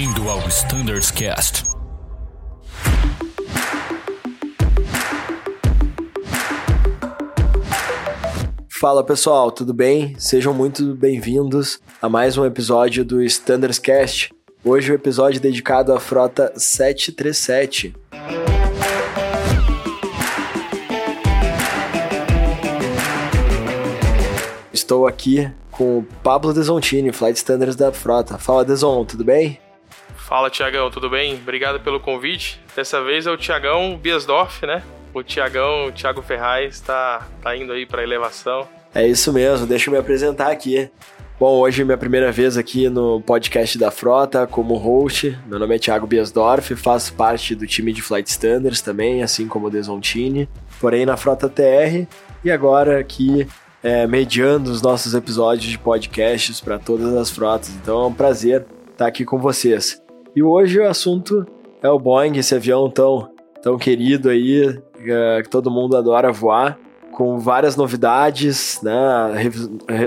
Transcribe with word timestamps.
Bem-vindo 0.00 0.30
ao 0.30 0.38
Standards 0.48 1.10
Cast. 1.10 1.62
Fala 8.80 9.04
pessoal, 9.04 9.52
tudo 9.52 9.74
bem? 9.74 10.18
Sejam 10.18 10.54
muito 10.54 10.94
bem-vindos 10.94 11.80
a 12.00 12.08
mais 12.08 12.38
um 12.38 12.46
episódio 12.46 13.04
do 13.04 13.22
Standards 13.22 13.78
Cast. 13.78 14.32
Hoje 14.64 14.90
o 14.90 14.94
um 14.94 14.96
episódio 14.96 15.38
dedicado 15.38 15.92
à 15.92 16.00
frota 16.00 16.50
737. 16.56 17.94
Estou 24.72 25.06
aqui 25.06 25.52
com 25.70 25.98
o 25.98 26.06
Pablo 26.22 26.54
Desontini, 26.54 27.12
Flight 27.12 27.36
Standards 27.36 27.76
da 27.76 27.92
frota. 27.92 28.38
Fala 28.38 28.64
Deson, 28.64 29.04
tudo 29.04 29.24
bem? 29.24 29.60
Fala 30.30 30.48
Tiagão, 30.48 30.92
tudo 30.92 31.10
bem? 31.10 31.34
Obrigado 31.34 31.80
pelo 31.80 31.98
convite. 31.98 32.60
Dessa 32.76 33.02
vez 33.02 33.26
é 33.26 33.32
o 33.32 33.36
Tiagão 33.36 33.98
Biasdorf, 33.98 34.64
né? 34.64 34.80
O 35.12 35.24
Tiagão, 35.24 35.88
o 35.88 35.92
Thiago 35.92 36.22
Ferraz, 36.22 36.76
está 36.76 37.26
tá 37.42 37.56
indo 37.56 37.72
aí 37.72 37.84
para 37.84 38.04
elevação. 38.04 38.68
É 38.94 39.04
isso 39.04 39.32
mesmo, 39.32 39.66
deixa 39.66 39.90
eu 39.90 39.92
me 39.92 39.98
apresentar 39.98 40.52
aqui. 40.52 40.88
Bom, 41.36 41.58
hoje 41.58 41.82
é 41.82 41.84
minha 41.84 41.98
primeira 41.98 42.30
vez 42.30 42.56
aqui 42.56 42.88
no 42.88 43.20
podcast 43.20 43.76
da 43.76 43.90
Frota 43.90 44.46
como 44.46 44.76
host. 44.76 45.36
Meu 45.46 45.58
nome 45.58 45.74
é 45.74 45.78
Thiago 45.80 46.06
Biasdorf, 46.06 46.76
faço 46.76 47.12
parte 47.14 47.56
do 47.56 47.66
time 47.66 47.92
de 47.92 48.00
Flight 48.00 48.30
Standards 48.30 48.80
também, 48.80 49.24
assim 49.24 49.48
como 49.48 49.66
o 49.66 49.70
Desontini, 49.70 50.48
porém 50.80 51.04
na 51.04 51.16
Frota 51.16 51.48
TR 51.48 52.06
e 52.44 52.52
agora 52.52 53.00
aqui 53.00 53.48
é, 53.82 54.06
mediando 54.06 54.70
os 54.70 54.80
nossos 54.80 55.12
episódios 55.12 55.68
de 55.68 55.76
podcasts 55.76 56.60
para 56.60 56.78
todas 56.78 57.16
as 57.16 57.30
frotas. 57.30 57.70
Então 57.70 58.04
é 58.04 58.06
um 58.06 58.14
prazer 58.14 58.64
estar 58.92 59.08
aqui 59.08 59.24
com 59.24 59.36
vocês. 59.36 60.00
E 60.34 60.42
hoje 60.42 60.78
o 60.78 60.88
assunto 60.88 61.46
é 61.82 61.88
o 61.88 61.98
Boeing, 61.98 62.36
esse 62.38 62.54
avião 62.54 62.88
tão, 62.88 63.30
tão 63.62 63.76
querido 63.76 64.28
aí, 64.28 64.78
é, 65.04 65.42
que 65.42 65.48
todo 65.48 65.70
mundo 65.70 65.96
adora 65.96 66.30
voar, 66.30 66.78
com 67.12 67.38
várias 67.38 67.76
novidades, 67.76 68.80
né, 68.82 69.50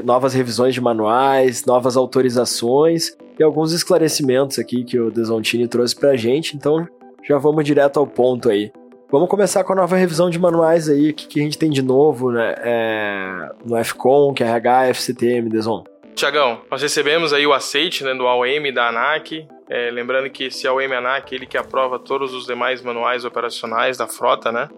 novas 0.03 0.33
revisões 0.33 0.73
de 0.73 0.81
manuais, 0.81 1.65
novas 1.65 1.97
autorizações 1.97 3.15
e 3.37 3.43
alguns 3.43 3.73
esclarecimentos 3.73 4.57
aqui 4.59 4.83
que 4.83 4.99
o 4.99 5.11
Desontini 5.11 5.67
trouxe 5.67 5.95
para 5.95 6.11
a 6.11 6.15
gente. 6.15 6.55
Então 6.55 6.87
já 7.27 7.37
vamos 7.37 7.65
direto 7.65 7.99
ao 7.99 8.07
ponto 8.07 8.49
aí. 8.49 8.71
Vamos 9.11 9.29
começar 9.29 9.63
com 9.63 9.73
a 9.73 9.75
nova 9.75 9.95
revisão 9.95 10.29
de 10.29 10.39
manuais 10.39 10.89
aí, 10.89 11.11
o 11.11 11.13
que, 11.13 11.27
que 11.27 11.39
a 11.39 11.43
gente 11.43 11.57
tem 11.57 11.69
de 11.69 11.83
novo 11.83 12.31
né, 12.31 12.55
é, 12.59 13.49
no 13.63 13.83
FCOM, 13.83 14.33
QRH, 14.33 14.87
FCTM, 14.89 15.49
Deson. 15.49 15.83
Tiagão, 16.15 16.61
nós 16.69 16.81
recebemos 16.81 17.33
aí 17.33 17.45
o 17.45 17.53
aceite 17.53 18.03
né, 18.03 18.13
do 18.15 18.25
AOM 18.25 18.73
da 18.73 18.89
ANAC, 18.89 19.47
é, 19.69 19.89
lembrando 19.89 20.29
que 20.29 20.45
esse 20.45 20.67
AOM 20.67 20.93
ANAC 20.93 21.33
ele 21.33 21.45
que 21.45 21.57
aprova 21.57 21.97
todos 21.97 22.33
os 22.33 22.45
demais 22.45 22.81
manuais 22.81 23.25
operacionais 23.25 23.97
da 23.97 24.07
frota, 24.07 24.51
né? 24.51 24.69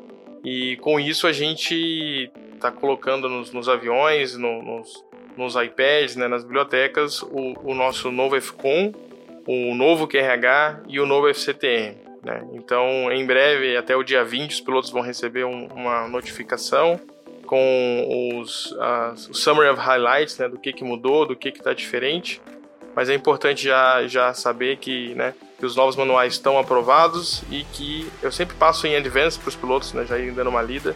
E 0.44 0.78
com 0.78 1.00
isso 1.00 1.26
a 1.26 1.32
gente 1.32 2.32
está 2.54 2.72
colocando 2.72 3.28
nos, 3.28 3.52
nos 3.52 3.68
aviões, 3.68 4.38
no, 4.38 4.62
nos, 4.62 5.04
nos, 5.36 5.56
iPads, 5.56 6.16
né, 6.16 6.28
nas 6.28 6.44
bibliotecas, 6.44 7.22
o, 7.24 7.54
o 7.64 7.74
nosso 7.74 8.12
novo 8.12 8.40
FCOM, 8.40 8.94
o 9.48 9.74
novo 9.74 10.08
QRH 10.08 10.84
e 10.88 11.00
o 11.00 11.06
novo 11.06 11.28
FCTM. 11.28 11.98
Né? 12.24 12.48
Então, 12.54 13.12
em 13.12 13.26
breve, 13.26 13.76
até 13.76 13.96
o 13.96 14.04
dia 14.04 14.24
20, 14.24 14.52
os 14.52 14.62
pilotos 14.62 14.90
vão 14.90 15.02
receber 15.02 15.46
um, 15.46 15.68
uma 15.68 16.08
notificação 16.08 17.00
com 17.46 18.40
os, 18.40 18.76
as, 18.80 19.30
o 19.30 19.34
summary 19.34 19.70
of 19.70 19.80
highlights 19.80 20.38
né, 20.40 20.50
do 20.50 20.58
que, 20.58 20.74
que 20.74 20.84
mudou, 20.84 21.26
do 21.26 21.36
que 21.36 21.50
está 21.50 21.74
diferente. 21.74 22.42
Mas 22.96 23.10
é 23.10 23.14
importante 23.14 23.66
já, 23.66 24.08
já 24.08 24.34
saber 24.34 24.78
que, 24.78 25.14
né, 25.16 25.34
que 25.60 25.66
os 25.66 25.76
novos 25.76 25.96
manuais 25.96 26.34
estão 26.34 26.58
aprovados 26.58 27.44
e 27.52 27.66
que 27.74 28.10
eu 28.24 28.32
sempre 28.32 28.56
passo 28.56 28.88
em 28.88 28.96
advance 28.96 29.38
para 29.38 29.50
os 29.50 29.56
pilotos, 29.56 29.94
né, 29.94 30.06
já 30.06 30.18
ir 30.18 30.32
dando 30.32 30.50
uma 30.50 30.62
lida. 30.62 30.96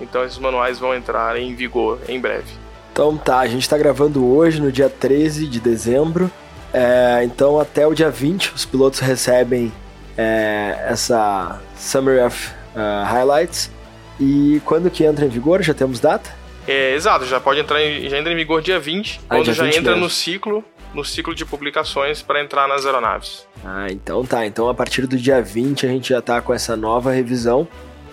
Então 0.00 0.24
esses 0.24 0.38
manuais 0.38 0.78
vão 0.78 0.94
entrar 0.94 1.36
em 1.36 1.54
vigor 1.54 1.98
em 2.08 2.18
breve. 2.18 2.50
Então 2.92 3.16
tá, 3.16 3.40
a 3.40 3.46
gente 3.46 3.62
está 3.62 3.76
gravando 3.76 4.24
hoje, 4.26 4.60
no 4.60 4.72
dia 4.72 4.88
13 4.88 5.46
de 5.46 5.60
dezembro. 5.60 6.30
É, 6.72 7.22
então 7.24 7.60
até 7.60 7.86
o 7.86 7.94
dia 7.94 8.10
20 8.10 8.52
os 8.54 8.64
pilotos 8.64 8.98
recebem 9.00 9.72
é, 10.16 10.86
essa 10.88 11.60
Summary 11.76 12.20
of 12.20 12.50
uh, 12.74 13.04
Highlights. 13.04 13.70
E 14.18 14.60
quando 14.64 14.90
que 14.90 15.04
entra 15.04 15.24
em 15.24 15.28
vigor? 15.28 15.62
Já 15.62 15.74
temos 15.74 16.00
data? 16.00 16.30
É, 16.66 16.94
exato, 16.94 17.26
já 17.26 17.38
pode 17.38 17.60
entrar 17.60 17.82
em, 17.82 18.08
já 18.08 18.18
entra 18.18 18.32
em 18.32 18.36
vigor 18.36 18.62
dia 18.62 18.80
20, 18.80 19.20
ah, 19.28 19.34
quando 19.34 19.44
dia 19.44 19.54
já 19.54 19.64
20 19.64 19.76
entra 19.76 19.90
mesmo. 19.92 20.04
no 20.04 20.10
ciclo, 20.10 20.64
no 20.94 21.04
ciclo 21.04 21.34
de 21.34 21.44
publicações 21.44 22.22
para 22.22 22.40
entrar 22.42 22.68
nas 22.68 22.86
aeronaves. 22.86 23.46
Ah, 23.64 23.86
então 23.90 24.24
tá. 24.24 24.46
Então 24.46 24.68
a 24.68 24.74
partir 24.74 25.06
do 25.06 25.16
dia 25.16 25.42
20 25.42 25.86
a 25.86 25.88
gente 25.88 26.08
já 26.10 26.22
tá 26.22 26.40
com 26.40 26.52
essa 26.52 26.76
nova 26.76 27.10
revisão. 27.10 27.66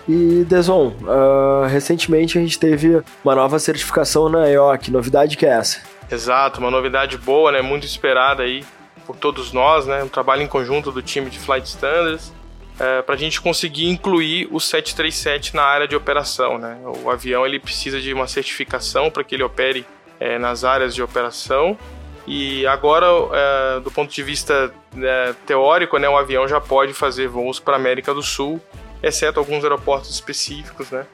E 0.08 0.44
Deson, 0.48 0.88
uh, 0.88 1.66
recentemente 1.68 2.36
a 2.36 2.40
gente 2.40 2.58
teve 2.58 3.02
uma 3.24 3.34
nova 3.34 3.58
certificação 3.58 4.28
na 4.28 4.48
EOC. 4.50 4.90
Novidade 4.90 5.36
que 5.36 5.46
é 5.46 5.50
essa? 5.50 5.80
Exato, 6.10 6.60
uma 6.60 6.70
novidade 6.70 7.16
boa, 7.16 7.52
né? 7.52 7.62
Muito 7.62 7.86
esperada 7.86 8.42
aí 8.42 8.64
por 9.06 9.16
todos 9.16 9.52
nós, 9.52 9.86
né? 9.86 10.02
Um 10.02 10.08
trabalho 10.08 10.42
em 10.42 10.46
conjunto 10.46 10.90
do 10.90 11.00
time 11.00 11.30
de 11.30 11.38
Flight 11.38 11.68
Standards 11.68 12.32
é, 12.78 13.02
para 13.02 13.14
a 13.14 13.18
gente 13.18 13.40
conseguir 13.40 13.88
incluir 13.88 14.48
o 14.50 14.58
737 14.58 15.54
na 15.54 15.62
área 15.62 15.86
de 15.86 15.94
operação, 15.94 16.58
né? 16.58 16.78
O 17.04 17.10
avião 17.10 17.46
ele 17.46 17.60
precisa 17.60 18.00
de 18.00 18.12
uma 18.12 18.26
certificação 18.26 19.10
para 19.10 19.22
que 19.22 19.34
ele 19.34 19.42
opere 19.42 19.86
é, 20.18 20.38
nas 20.38 20.64
áreas 20.64 20.94
de 20.94 21.02
operação 21.02 21.78
e 22.26 22.66
agora, 22.66 23.06
é, 23.32 23.80
do 23.80 23.90
ponto 23.90 24.12
de 24.12 24.22
vista 24.22 24.72
é, 24.96 25.34
teórico, 25.46 25.98
né, 25.98 26.08
o 26.08 26.16
avião 26.16 26.46
já 26.46 26.60
pode 26.60 26.92
fazer 26.92 27.28
voos 27.28 27.58
para 27.58 27.74
a 27.74 27.76
América 27.76 28.14
do 28.14 28.22
Sul, 28.22 28.60
exceto 29.02 29.40
alguns 29.40 29.64
aeroportos 29.64 30.10
específicos, 30.10 30.90
né? 30.90 31.06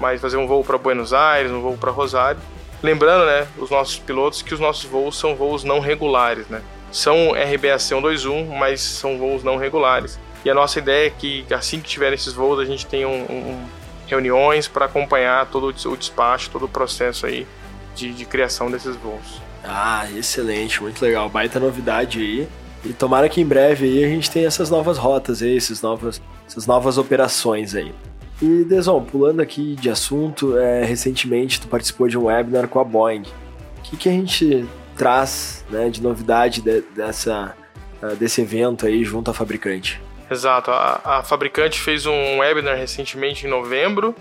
Mas 0.00 0.20
fazer 0.20 0.36
um 0.36 0.46
voo 0.46 0.64
para 0.64 0.76
Buenos 0.76 1.12
Aires, 1.12 1.50
um 1.50 1.60
voo 1.60 1.76
para 1.76 1.90
Rosário. 1.90 2.40
Lembrando, 2.82 3.24
né, 3.26 3.46
os 3.56 3.70
nossos 3.70 3.98
pilotos 3.98 4.42
que 4.42 4.52
os 4.52 4.60
nossos 4.60 4.84
voos 4.84 5.18
são 5.18 5.34
voos 5.34 5.64
não 5.64 5.80
regulares, 5.80 6.48
né? 6.48 6.62
são 6.96 7.32
RBAC 7.32 7.82
121, 7.82 8.46
mas 8.46 8.80
são 8.80 9.18
voos 9.18 9.44
não 9.44 9.56
regulares. 9.56 10.18
E 10.44 10.50
a 10.50 10.54
nossa 10.54 10.78
ideia 10.78 11.08
é 11.08 11.10
que 11.10 11.44
assim 11.52 11.80
que 11.80 11.88
tiver 11.88 12.12
esses 12.12 12.32
voos, 12.32 12.58
a 12.58 12.64
gente 12.64 12.86
tenha 12.86 13.08
um, 13.08 13.22
um, 13.22 13.66
reuniões 14.06 14.68
para 14.68 14.86
acompanhar 14.86 15.46
todo 15.46 15.66
o 15.68 15.96
despacho, 15.96 16.50
todo 16.50 16.64
o 16.64 16.68
processo 16.68 17.26
aí 17.26 17.46
de, 17.94 18.12
de 18.12 18.24
criação 18.24 18.70
desses 18.70 18.96
voos. 18.96 19.42
Ah, 19.64 20.06
excelente, 20.16 20.82
muito 20.82 21.02
legal. 21.02 21.28
Baita 21.28 21.58
novidade 21.58 22.20
aí. 22.20 22.48
E 22.84 22.92
tomara 22.92 23.28
que 23.28 23.40
em 23.40 23.46
breve 23.46 23.86
aí 23.86 24.04
a 24.04 24.08
gente 24.08 24.30
tenha 24.30 24.46
essas 24.46 24.70
novas 24.70 24.96
rotas 24.96 25.42
aí, 25.42 25.56
esses 25.56 25.82
novas, 25.82 26.22
essas 26.46 26.66
novas 26.66 26.98
operações 26.98 27.74
aí. 27.74 27.92
E 28.40 28.64
Deson, 28.64 29.02
pulando 29.02 29.40
aqui 29.40 29.74
de 29.74 29.90
assunto, 29.90 30.56
é, 30.58 30.84
recentemente 30.84 31.60
tu 31.60 31.68
participou 31.68 32.06
de 32.06 32.18
um 32.18 32.24
webinar 32.24 32.68
com 32.68 32.78
a 32.78 32.84
Boeing. 32.84 33.22
O 33.78 33.82
que, 33.82 33.96
que 33.96 34.08
a 34.08 34.12
gente 34.12 34.66
traz 34.96 35.64
né, 35.70 35.88
de 35.88 36.02
novidade 36.02 36.60
de, 36.60 36.82
dessa, 36.94 37.56
uh, 38.02 38.14
desse 38.16 38.42
evento 38.42 38.86
aí 38.86 39.04
junto 39.04 39.30
à 39.30 39.34
fabricante? 39.34 40.00
Exato, 40.30 40.70
a, 40.70 41.00
a 41.04 41.22
fabricante 41.22 41.80
fez 41.80 42.04
um 42.04 42.38
webinar 42.38 42.76
recentemente 42.76 43.46
em 43.46 43.50
novembro 43.50 44.14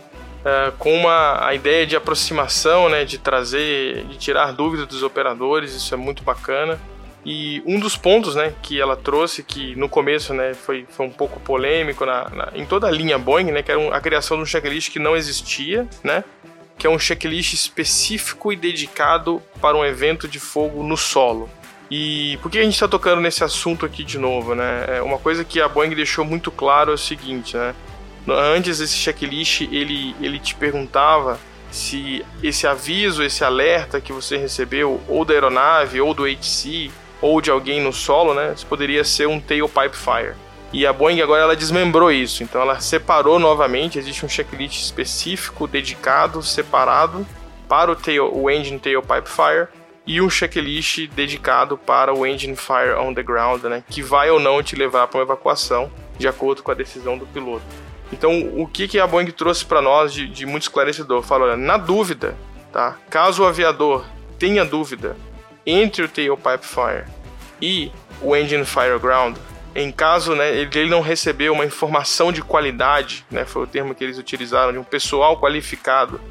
uh, 0.45 0.72
com 0.78 0.94
uma 0.94 1.45
a 1.45 1.53
ideia 1.56 1.85
de 1.85 1.95
aproximação, 1.95 2.88
né, 2.88 3.03
de 3.03 3.17
trazer, 3.17 4.06
de 4.06 4.17
tirar 4.17 4.51
dúvidas 4.53 4.88
dos 4.88 5.03
operadores, 5.03 5.73
isso 5.73 5.94
é 5.94 5.97
muito 5.97 6.23
bacana. 6.23 6.79
E 7.25 7.63
um 7.66 7.79
dos 7.79 7.97
pontos 7.97 8.35
né, 8.35 8.53
que 8.61 8.79
ela 8.79 8.95
trouxe, 8.95 9.41
que 9.41 9.75
no 9.75 9.89
começo 9.89 10.31
né, 10.31 10.53
foi, 10.53 10.85
foi 10.88 11.07
um 11.07 11.09
pouco 11.09 11.39
polêmico 11.39 12.05
na, 12.05 12.29
na, 12.29 12.51
em 12.53 12.66
toda 12.66 12.88
a 12.88 12.91
linha 12.91 13.17
Boeing, 13.17 13.51
né, 13.51 13.63
que 13.63 13.72
era 13.72 13.95
a 13.95 14.00
criação 14.00 14.38
de 14.38 14.44
um 14.44 14.45
checklist 14.45 14.91
que 14.91 15.00
não 15.00 15.16
existia, 15.16 15.88
né, 16.03 16.23
que 16.78 16.85
é 16.85 16.89
um 16.89 17.00
checklist 17.00 17.53
específico 17.53 18.53
e 18.53 18.55
dedicado 18.55 19.41
para 19.59 19.75
um 19.75 19.84
evento 19.84 20.28
de 20.28 20.40
fogo 20.40 20.84
no 20.84 20.96
solo. 20.96 21.49
E 21.90 22.37
por 22.41 22.52
que 22.52 22.59
a 22.59 22.64
gente 22.64 22.73
está 22.73 22.87
tocando 22.87 23.22
nesse 23.22 23.43
assunto 23.43 23.85
aqui 23.85 24.03
de 24.03 24.17
novo, 24.17 24.55
né? 24.55 24.85
É 24.87 25.02
uma 25.03 25.19
coisa 25.19 25.43
que 25.46 25.61
a 25.61 25.67
Boeing 25.67 25.93
deixou 25.93 26.25
muito 26.25 26.52
claro 26.52 26.91
é 26.91 26.96
o 26.96 26.97
seguinte, 26.97 27.55
né? 27.55 27.75
Antes 28.27 28.79
esse 28.79 28.95
checklist 28.95 29.61
ele, 29.61 30.16
ele 30.19 30.39
te 30.39 30.55
perguntava 30.55 31.39
se 31.72 32.25
esse 32.41 32.66
aviso, 32.66 33.23
esse 33.23 33.43
alerta 33.43 33.99
que 33.99 34.13
você 34.13 34.37
recebeu, 34.37 35.01
ou 35.07 35.25
da 35.25 35.33
aeronave, 35.33 35.99
ou 35.99 36.13
do 36.13 36.23
HC, 36.25 36.89
ou 37.22 37.41
de 37.41 37.51
alguém 37.51 37.81
no 37.81 37.91
solo, 37.91 38.33
né? 38.33 38.55
Poderia 38.67 39.03
ser 39.03 39.27
um 39.27 39.39
tailpipe 39.39 39.95
fire. 39.95 40.35
E 40.72 40.85
a 40.85 40.91
Boeing 40.91 41.22
agora 41.22 41.43
ela 41.43 41.55
desmembrou 41.55 42.11
isso, 42.11 42.43
então 42.43 42.61
ela 42.61 42.79
separou 42.79 43.39
novamente, 43.39 43.97
existe 43.97 44.25
um 44.25 44.29
checklist 44.29 44.81
específico, 44.81 45.67
dedicado, 45.67 46.41
separado 46.43 47.25
para 47.67 47.91
o, 47.91 47.95
tail, 47.95 48.29
o 48.33 48.49
Engine 48.49 48.79
Tailpipe 48.79 49.29
Fire 49.29 49.67
e 50.05 50.21
um 50.21 50.29
checklist 50.29 51.07
dedicado 51.16 51.78
para 51.78 52.13
o 52.13 52.25
Engine 52.25 52.55
Fire 52.55 52.95
on 52.99 53.13
the 53.13 53.23
Ground, 53.23 53.63
né, 53.63 53.83
que 53.89 54.01
vai 54.01 54.29
ou 54.29 54.39
não 54.39 54.61
te 54.61 54.75
levar 54.75 55.07
para 55.07 55.19
uma 55.19 55.23
evacuação 55.23 55.89
de 56.17 56.28
acordo 56.28 56.61
com 56.61 56.71
a 56.71 56.75
decisão 56.75 57.17
do 57.17 57.25
piloto. 57.25 57.84
Então, 58.11 58.31
o 58.55 58.67
que, 58.67 58.87
que 58.87 58.99
a 58.99 59.07
Boeing 59.07 59.31
trouxe 59.31 59.66
para 59.66 59.81
nós 59.81 60.13
de, 60.13 60.28
de, 60.28 60.46
muito 60.46 60.63
esclarecedor? 60.63 61.23
Falou, 61.23 61.47
olha, 61.47 61.57
na 61.57 61.78
dúvida, 61.78 62.35
tá? 62.72 62.97
caso 63.09 63.43
o 63.43 63.46
aviador 63.46 64.05
tenha 64.37 64.63
dúvida 64.63 65.17
entre 65.66 66.03
o 66.03 66.07
Tailpipe 66.07 66.66
Fire 66.66 67.05
e 67.61 67.91
o 68.22 68.35
Engine 68.35 68.66
Fire 68.66 68.99
Ground, 68.99 69.37
em 69.73 69.91
caso 69.91 70.35
né, 70.35 70.55
ele 70.55 70.90
não 70.90 71.02
recebeu 71.02 71.53
uma 71.53 71.66
informação 71.66 72.31
de 72.31 72.41
qualidade, 72.41 73.25
né, 73.29 73.43
foi 73.43 73.63
o 73.63 73.67
termo 73.67 73.93
que 73.93 74.03
eles 74.03 74.17
utilizaram, 74.17 74.72
de 74.72 74.78
um 74.78 74.84
pessoal 74.84 75.40
qualificado 75.40 76.22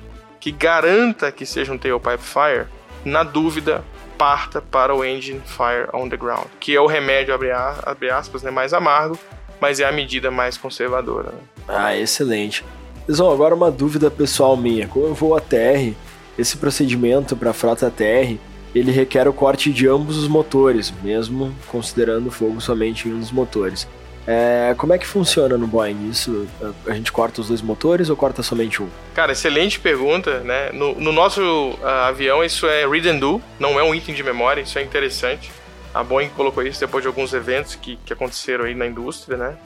que 0.40 0.50
garanta 0.50 1.30
que 1.32 1.44
seja 1.44 1.72
um 1.72 1.78
tailpipe 1.78 2.22
fire, 2.22 2.66
na 3.04 3.22
dúvida, 3.22 3.84
parta 4.16 4.62
para 4.62 4.94
o 4.94 5.04
engine 5.04 5.42
fire 5.44 5.88
on 5.92 6.08
the 6.08 6.16
ground, 6.16 6.46
que 6.60 6.74
é 6.74 6.80
o 6.80 6.86
remédio, 6.86 7.34
abre 7.34 8.10
aspas, 8.10 8.42
né, 8.42 8.50
mais 8.50 8.72
amargo, 8.72 9.18
mas 9.60 9.80
é 9.80 9.84
a 9.84 9.92
medida 9.92 10.30
mais 10.30 10.56
conservadora. 10.56 11.30
Né? 11.30 11.38
Ah, 11.68 11.96
excelente. 11.96 12.64
Pessoal, 13.06 13.32
agora 13.32 13.54
uma 13.54 13.70
dúvida 13.70 14.10
pessoal 14.10 14.56
minha. 14.56 14.88
Como 14.88 15.06
eu 15.06 15.14
vou 15.14 15.36
a 15.36 15.40
TR, 15.40 15.92
esse 16.38 16.56
procedimento 16.56 17.36
para 17.36 17.50
a 17.50 17.54
frota 17.54 17.90
TR, 17.90 18.36
ele 18.74 18.90
requer 18.90 19.28
o 19.28 19.32
corte 19.32 19.72
de 19.72 19.86
ambos 19.86 20.16
os 20.16 20.26
motores, 20.26 20.92
mesmo 21.02 21.54
considerando 21.68 22.28
o 22.28 22.30
fogo 22.30 22.60
somente 22.60 23.08
em 23.08 23.14
um 23.14 23.20
dos 23.20 23.30
motores. 23.30 23.86
É, 24.26 24.74
como 24.78 24.94
é 24.94 24.98
que 24.98 25.06
funciona 25.06 25.58
no 25.58 25.66
Boeing 25.66 26.08
isso? 26.08 26.48
A 26.86 26.94
gente 26.94 27.12
corta 27.12 27.42
os 27.42 27.48
dois 27.48 27.60
motores 27.60 28.08
ou 28.08 28.16
corta 28.16 28.42
somente 28.42 28.82
um? 28.82 28.88
Cara, 29.14 29.32
excelente 29.32 29.78
pergunta, 29.78 30.40
né? 30.40 30.70
No, 30.72 30.94
no 30.94 31.12
nosso 31.12 31.42
uh, 31.42 31.86
avião 31.86 32.42
isso 32.42 32.66
é 32.66 32.88
read 32.88 33.06
and 33.06 33.18
do, 33.18 33.40
não 33.60 33.78
é 33.78 33.82
um 33.82 33.94
item 33.94 34.14
de 34.14 34.22
memória, 34.22 34.62
isso 34.62 34.78
é 34.78 34.82
interessante. 34.82 35.52
A 35.94 36.02
Boeing 36.02 36.28
colocou 36.30 36.62
isso 36.62 36.80
depois 36.80 37.02
de 37.02 37.08
alguns 37.08 37.32
eventos 37.32 37.76
que, 37.76 37.96
que 38.04 38.12
aconteceram 38.12 38.64
aí 38.64 38.74
na 38.74 38.86
indústria, 38.86 39.36
né? 39.36 39.56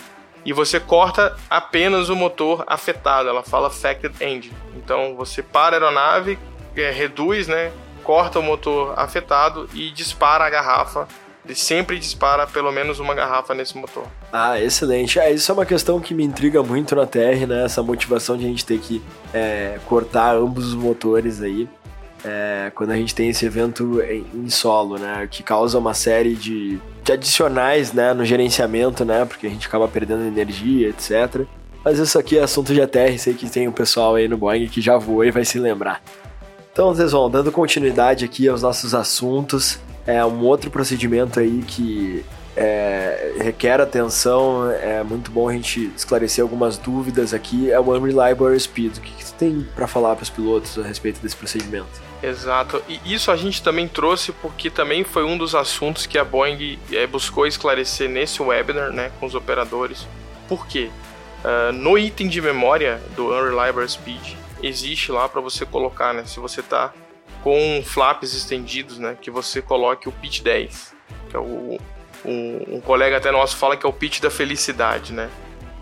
E 0.45 0.53
você 0.53 0.79
corta 0.79 1.37
apenas 1.49 2.09
o 2.09 2.17
motor 2.17 2.65
afetado, 2.67 3.29
ela 3.29 3.43
fala 3.43 3.69
affected 3.69 4.15
engine. 4.21 4.55
Então 4.77 5.17
você 5.17 5.43
para 5.43 5.77
a 5.77 5.81
aeronave, 5.81 6.39
é, 6.77 6.91
reduz, 6.91 7.49
né? 7.49 7.73
Corta 8.05 8.39
o 8.39 8.43
motor 8.43 8.95
afetado 8.97 9.69
e 9.75 9.91
dispara 9.91 10.45
a 10.45 10.51
garrafa 10.51 11.09
ele 11.49 11.55
sempre 11.55 11.99
dispara 11.99 12.47
pelo 12.47 12.71
menos 12.71 13.01
uma 13.01 13.15
garrafa 13.15 13.55
nesse 13.55 13.75
motor. 13.77 14.05
Ah, 14.31 14.61
excelente. 14.61 15.19
É, 15.19 15.33
isso 15.33 15.51
é 15.51 15.55
uma 15.55 15.65
questão 15.65 15.99
que 15.99 16.13
me 16.13 16.23
intriga 16.23 16.63
muito 16.63 16.95
na 16.95 17.07
TR, 17.07 17.47
né? 17.49 17.65
Essa 17.65 17.83
motivação 17.83 18.37
de 18.37 18.45
a 18.45 18.49
gente 18.49 18.67
ter 18.67 18.79
que 18.79 19.03
é, 19.33 19.79
cortar 19.87 20.37
ambos 20.37 20.69
os 20.69 20.75
motores 20.75 21.41
aí. 21.41 21.67
É, 22.25 22.73
quando 22.75 22.91
a 22.91 22.97
gente 22.97 23.15
tem 23.15 23.29
esse 23.29 23.47
evento 23.47 24.01
em, 24.03 24.49
solo, 24.51 24.99
né? 24.99 25.27
Que 25.31 25.43
causa 25.43 25.79
uma 25.79 25.95
série 25.95 26.35
de, 26.35 26.79
de 27.05 27.13
adicionais, 27.13 27.93
né? 27.93 28.13
No 28.13 28.25
gerenciamento, 28.25 29.05
né? 29.05 29.25
Porque 29.25 29.47
a 29.47 29.51
gente 29.51 29.67
acaba 29.67 29.87
perdendo 29.87 30.25
energia, 30.25 30.89
etc. 30.89 31.47
Mas 31.85 31.99
isso 31.99 32.19
aqui 32.19 32.37
é 32.37 32.43
assunto 32.43 32.75
de 32.75 32.83
ATR, 32.83 33.19
sei 33.19 33.35
que 33.35 33.49
tem 33.49 33.69
um 33.69 33.73
pessoal 33.73 34.17
aí 34.17 34.27
no 34.29 34.37
Boeing 34.37 34.67
que 34.67 34.81
já 34.81 34.99
voou 34.99 35.25
e 35.25 35.31
vai 35.31 35.45
se 35.45 35.59
lembrar. 35.59 36.03
Então, 36.73 36.93
vão 36.93 37.31
dando 37.31 37.51
continuidade 37.51 38.25
aqui 38.25 38.49
aos 38.49 38.63
nossos 38.63 38.95
assuntos, 38.95 39.81
é 40.07 40.25
um 40.25 40.45
outro 40.45 40.71
procedimento 40.71 41.41
aí 41.41 41.63
que 41.67 42.25
é, 42.61 43.35
requer 43.39 43.81
atenção, 43.81 44.69
é 44.69 45.05
muito 45.05 45.31
bom 45.31 45.49
a 45.49 45.53
gente 45.53 45.93
esclarecer 45.97 46.43
algumas 46.43 46.77
dúvidas 46.77 47.33
aqui, 47.33 47.71
é 47.71 47.79
o 47.79 47.95
Unreliable 47.95 48.59
Speed. 48.59 48.97
O 48.97 49.01
que, 49.01 49.13
que 49.13 49.25
você 49.25 49.35
tem 49.37 49.69
para 49.77 49.87
falar 49.87 50.17
para 50.17 50.25
os 50.25 50.31
pilotos 50.31 50.77
a 50.77 50.83
respeito 50.83 51.21
desse 51.21 51.37
procedimento? 51.37 51.87
Exato, 52.21 52.83
e 52.89 53.15
isso 53.15 53.31
a 53.31 53.37
gente 53.37 53.63
também 53.63 53.87
trouxe 53.87 54.33
porque 54.33 54.71
também 54.71 55.05
foi 55.05 55.23
um 55.23 55.39
dos 55.39 55.55
assuntos 55.55 56.05
que 56.05 56.19
a 56.19 56.25
Boeing 56.25 56.77
é, 56.91 57.07
buscou 57.07 57.47
esclarecer 57.47 58.09
nesse 58.09 58.43
webinar 58.43 58.91
né, 58.91 59.13
com 59.21 59.27
os 59.27 59.37
operadores. 59.37 60.05
Por 60.49 60.67
quê? 60.67 60.91
Uh, 61.45 61.73
no 61.73 61.97
item 61.97 62.27
de 62.27 62.43
memória 62.43 63.01
do 63.15 63.29
Unreliable 63.29 63.89
Speed, 63.89 64.35
existe 64.61 65.13
lá 65.13 65.29
para 65.29 65.41
você 65.41 65.65
colocar, 65.65 66.13
né, 66.13 66.25
se 66.25 66.41
você 66.41 66.59
está 66.59 66.93
com 67.41 67.81
flaps 67.85 68.35
estendidos, 68.35 68.99
né? 68.99 69.17
Que 69.21 69.31
você 69.31 69.63
coloque 69.63 70.09
o 70.09 70.13
pitch 70.13 70.43
10, 70.43 70.95
que 71.31 71.37
é 71.37 71.39
o, 71.39 71.79
um, 72.25 72.77
um 72.77 72.81
colega 72.81 73.17
até 73.17 73.31
nosso 73.31 73.57
fala 73.57 73.77
que 73.77 73.87
é 73.87 73.89
o 73.89 73.93
pitch 73.93 74.21
da 74.21 74.31
felicidade, 74.31 75.13
né? 75.13 75.29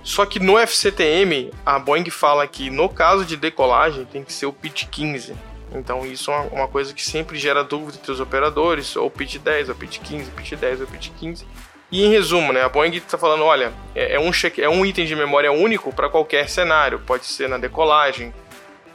Só 0.03 0.25
que 0.25 0.38
no 0.38 0.56
FCTM, 0.56 1.53
a 1.65 1.79
Boeing 1.81 2.09
fala 2.11 2.47
que 2.47 2.71
no 2.71 2.88
caso 2.88 3.25
de 3.25 3.37
decolagem 3.37 4.05
tem 4.05 4.23
que 4.23 4.33
ser 4.33 4.47
o 4.47 4.53
pitch 4.53 4.85
15. 4.88 5.35
Então 5.75 6.06
isso 6.06 6.31
é 6.31 6.38
uma 6.53 6.69
coisa 6.69 6.94
que 6.94 7.05
sempre 7.05 7.37
gera 7.38 7.65
dúvida 7.65 7.99
entre 7.99 8.12
os 8.12 8.21
operadores, 8.21 8.94
ou 8.94 9.11
pitch 9.11 9.38
10, 9.38 9.69
ou 9.71 9.75
pitch 9.75 9.99
15, 9.99 10.31
pitch 10.31 10.53
10, 10.53 10.81
ou 10.83 10.87
pitch 10.87 11.11
15. 11.19 11.44
E 11.91 12.05
em 12.05 12.11
resumo, 12.11 12.53
né, 12.53 12.62
a 12.62 12.69
Boeing 12.69 12.94
está 12.94 13.19
falando, 13.19 13.44
olha, 13.44 13.73
é, 13.94 14.15
é, 14.15 14.21
um 14.21 14.31
check, 14.33 14.59
é 14.59 14.69
um 14.69 14.85
item 14.85 15.06
de 15.06 15.15
memória 15.15 15.53
único 15.53 15.93
para 15.93 16.09
qualquer 16.09 16.49
cenário. 16.49 17.00
Pode 17.00 17.27
ser 17.27 17.49
na 17.49 17.59
decolagem, 17.59 18.33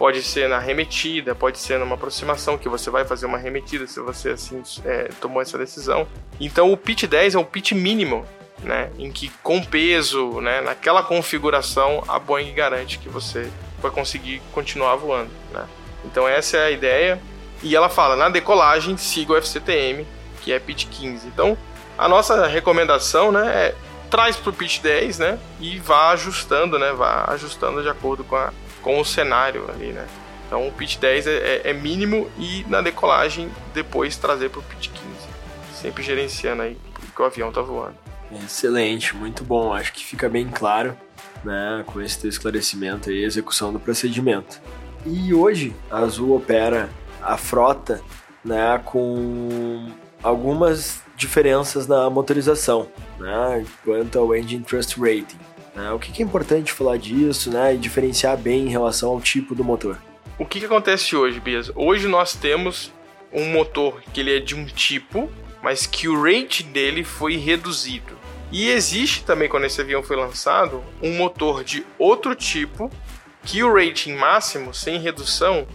Pode 0.02 0.24
ser 0.24 0.50
na 0.50 0.58
remetida, 0.58 1.36
pode 1.36 1.60
ser 1.60 1.78
numa 1.78 1.94
aproximação 1.94 2.58
que 2.58 2.68
você 2.68 2.90
vai 2.90 3.06
fazer 3.06 3.28
uma 3.28 3.38
remetida 3.38 3.86
se 3.86 4.00
você 4.00 4.30
assim 4.30 4.64
é, 4.84 5.10
tomou 5.22 5.40
essa 5.40 5.60
decisão. 5.60 6.08
Então 6.40 6.74
o 6.74 6.76
pitch 6.76 7.04
10 7.04 7.36
é 7.36 7.38
o 7.38 7.46
pitch 7.46 7.74
mínimo, 7.74 8.26
né, 8.64 8.90
em 8.98 9.12
que 9.12 9.30
com 9.44 9.64
peso, 9.64 10.42
né, 10.42 10.60
naquela 10.60 11.04
configuração 11.04 12.04
a 12.08 12.18
Boeing 12.18 12.52
garante 12.52 12.98
que 12.98 13.08
você 13.08 13.48
vai 13.80 13.92
conseguir 13.92 14.42
continuar 14.52 14.96
voando, 14.96 15.30
né? 15.54 15.68
Então 16.04 16.28
essa 16.28 16.58
é 16.58 16.66
a 16.66 16.72
ideia. 16.72 17.22
E 17.62 17.76
ela 17.76 17.88
fala 17.88 18.16
na 18.16 18.28
decolagem 18.28 18.98
siga 18.98 19.34
o 19.34 19.38
FCTM, 19.38 20.08
que 20.42 20.52
é 20.52 20.58
pitch 20.58 20.88
15. 20.90 21.28
Então 21.28 21.56
a 21.96 22.10
nossa 22.10 22.48
recomendação, 22.48 23.32
né, 23.32 23.68
é 23.68 23.76
traz 24.10 24.36
para 24.36 24.50
o 24.50 24.54
pitch 24.54 24.82
10, 24.82 25.20
né, 25.20 25.40
e 25.60 25.78
vá 25.78 26.10
ajustando, 26.10 26.80
né, 26.80 26.92
vá 26.92 27.26
ajustando 27.28 27.84
de 27.84 27.88
acordo 27.88 28.24
com 28.24 28.36
a 28.36 28.52
com 28.82 29.00
o 29.00 29.06
cenário 29.06 29.70
ali, 29.70 29.92
né? 29.92 30.08
Então 30.48 30.68
o 30.68 30.72
pitch 30.72 30.98
10 30.98 31.28
é, 31.28 31.32
é, 31.32 31.62
é 31.70 31.74
mínimo 31.74 32.30
e 32.38 32.66
na 32.68 32.82
decolagem 32.82 33.50
depois 33.74 34.18
trazer 34.18 34.50
para 34.50 34.60
o 34.60 34.64
pitch 34.64 34.90
15. 34.90 35.02
Sempre 35.74 36.04
gerenciando 36.04 36.64
aí 36.64 36.78
que 37.16 37.22
o 37.22 37.26
avião 37.26 37.50
está 37.50 37.62
voando. 37.62 37.96
Excelente, 38.44 39.16
muito 39.16 39.44
bom. 39.44 39.74
Acho 39.74 39.94
que 39.94 40.06
fica 40.06 40.30
bem 40.30 40.48
claro 40.48 40.96
né, 41.44 41.84
com 41.86 42.02
esse 42.02 42.20
teu 42.20 42.30
esclarecimento 42.30 43.12
e 43.12 43.24
execução 43.24 43.72
do 43.74 43.80
procedimento. 43.80 44.62
E 45.06 45.34
hoje 45.34 45.76
a 45.90 46.00
Azul 46.00 46.36
opera 46.36 46.90
a 47.22 47.38
frota 47.38 48.02
né, 48.44 48.80
com 48.86 49.90
algumas 50.24 51.02
diferenças 51.16 51.88
na 51.88 52.10
motorização, 52.10 52.88
né, 53.20 53.66
quanto 53.84 54.18
ao 54.20 54.36
Engine 54.36 54.64
Trust 54.64 55.00
Rating. 55.00 55.40
Né? 55.76 55.92
O 55.92 56.00
que, 56.00 56.12
que, 56.12 56.22
é 56.22 56.26
importante 56.26 56.72
falar 56.72 56.98
disso 56.98 57.50
né? 57.50 57.76
e 57.76 57.78
diferenciar 57.78 58.38
bem 58.38 58.68
em 58.68 58.70
relação 58.70 59.10
ao 59.10 59.22
tipo 59.22 59.56
do 59.56 59.64
motor? 59.64 59.98
O 60.38 60.46
que, 60.46 60.60
que 60.60 60.66
acontece 60.66 61.16
hoje, 61.16 61.40
Bias? 61.40 61.72
Hoje 61.76 62.08
nós 62.08 62.34
temos 62.34 62.92
um 63.32 63.46
motor 63.52 64.02
que 64.14 64.20
ele 64.20 64.36
é 64.36 64.40
de 64.40 64.56
um 64.56 64.66
tipo, 64.66 65.32
mas 65.62 65.86
que 65.86 66.08
o 66.08 66.22
rate 66.22 66.64
dele 66.64 67.04
foi 67.04 67.38
reduzido. 67.38 68.20
E 68.52 68.70
existe 68.70 69.24
também, 69.24 69.48
quando 69.48 69.66
esse 69.66 69.80
avião 69.80 70.04
foi 70.04 70.18
lançado, 70.18 70.84
um 71.02 71.16
motor 71.16 71.64
de 71.64 71.86
outro 71.98 72.36
tipo 72.36 72.92
que 73.44 73.64
o 73.64 73.74
rating 73.74 74.14
máximo, 74.14 74.74
sem 74.74 75.00
redução, 75.00 75.66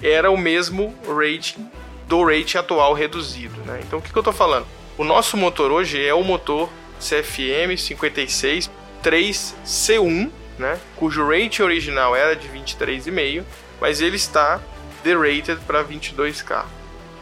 era 0.00 0.30
o 0.30 0.38
mesmo 0.38 0.94
rating 1.06 1.68
do 2.06 2.24
rate 2.24 2.56
atual 2.56 2.94
reduzido. 2.94 3.60
Né? 3.62 3.80
Então 3.82 3.98
o 3.98 4.02
que, 4.02 4.12
que 4.12 4.16
eu 4.16 4.20
estou 4.20 4.32
falando? 4.32 4.66
O 4.96 5.04
nosso 5.04 5.36
motor 5.36 5.72
hoje 5.72 6.04
é 6.04 6.14
o 6.14 6.22
motor 6.22 6.68
CFM 6.98 7.76
56 7.78 8.70
3C1, 9.02 10.30
né, 10.58 10.78
cujo 10.96 11.26
rating 11.26 11.62
original 11.62 12.14
era 12.14 12.36
de 12.36 12.48
23,5, 12.48 13.44
mas 13.80 14.00
ele 14.00 14.16
está 14.16 14.60
derated 15.02 15.58
para 15.66 15.84
22K. 15.84 16.64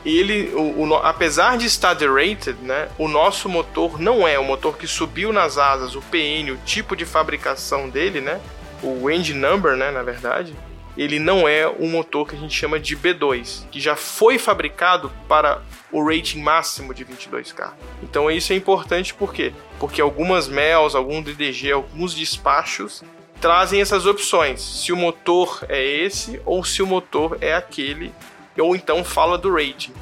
Ele, 0.05 0.53
o, 0.55 0.87
o, 0.87 0.95
apesar 0.97 1.59
de 1.59 1.67
estar 1.67 1.95
derated, 1.95 2.57
né, 2.63 2.89
o 2.99 3.09
nosso 3.09 3.49
motor 3.49 4.01
não 4.01 4.27
é 4.27 4.39
o 4.39 4.45
motor 4.45 4.77
que 4.77 4.87
subiu 4.87 5.33
nas 5.33 5.59
asas, 5.59 5.95
o 5.95 6.03
PN, 6.03 6.53
o 6.53 6.57
tipo 6.65 6.97
de 6.97 7.05
fabricação 7.05 7.89
dele, 7.89 8.21
né, 8.21 8.41
o 8.83 9.11
engine 9.11 9.39
number, 9.39 9.77
né, 9.77 9.91
na 9.91 10.03
verdade, 10.03 10.55
ele 10.99 11.21
não 11.21 11.47
é 11.47 11.69
um 11.69 11.89
motor 11.89 12.29
que 12.29 12.35
a 12.35 12.39
gente 12.39 12.55
chama 12.55 12.81
de 12.81 12.97
B2, 12.97 13.69
que 13.71 13.79
já 13.79 13.95
foi 13.95 14.37
fabricado 14.37 15.13
para 15.29 15.63
o 15.93 16.05
rating 16.05 16.41
máximo 16.41 16.93
de 16.93 17.05
22K. 17.05 17.71
Então 18.03 18.29
isso 18.29 18.53
é 18.53 18.57
importante 18.57 19.15
por 19.15 19.33
quê? 19.33 19.53
Porque 19.79 20.01
algumas 20.01 20.49
MELs, 20.49 20.97
algum 20.97 21.23
DDG, 21.23 21.71
alguns 21.71 22.13
despachos 22.13 23.05
trazem 23.41 23.81
essas 23.81 24.07
opções. 24.07 24.61
Se 24.61 24.93
o 24.93 24.97
motor 24.97 25.65
é 25.69 25.81
esse 25.81 26.43
ou 26.45 26.65
se 26.65 26.83
o 26.83 26.87
motor 26.87 27.39
é 27.41 27.55
aquele, 27.55 28.13
ou 28.59 28.75
então 28.75 29.05
fala 29.05 29.39
do 29.39 29.53
rating. 29.53 29.93